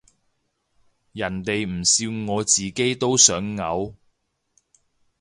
[1.11, 3.93] 人哋唔笑我自己都想嘔